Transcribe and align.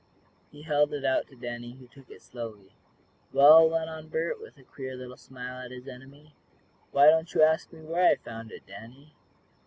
He 0.51 0.63
held 0.63 0.95
it 0.95 1.05
out 1.05 1.27
to 1.27 1.35
Danny, 1.35 1.73
who 1.73 1.87
took 1.87 2.09
it 2.09 2.23
slowly. 2.23 2.73
"Well," 3.31 3.69
went 3.69 3.87
on 3.87 4.07
Bert, 4.09 4.41
with 4.41 4.57
a 4.57 4.63
queer 4.63 4.95
little 4.95 5.15
smile 5.15 5.63
at 5.63 5.69
his 5.69 5.87
enemy, 5.87 6.33
"why 6.89 7.05
don't 7.05 7.31
you 7.35 7.43
ask 7.43 7.71
me 7.71 7.81
where 7.81 8.09
I 8.09 8.15
found 8.15 8.51
it, 8.51 8.65
Danny?" 8.65 9.13